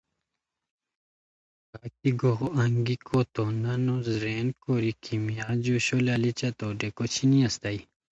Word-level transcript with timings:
کاکی 1.71 1.91
تو 2.01 2.09
گوغو 2.19 2.47
انگیکو 2.63 3.19
تو 3.33 3.41
نانو 3.61 3.95
زرین 4.07 4.47
کوری 4.63 4.91
کیمیا 5.03 5.47
جوشو 5.63 5.97
لالچہ 6.05 6.49
تو 6.59 6.67
ڈیکو 6.79 7.03
چھینی 7.13 7.39
استائے 7.47 7.79